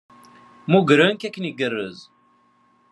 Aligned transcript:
Mmugren-k 0.67 1.21
akken 1.27 1.49
igerrez. 1.49 1.99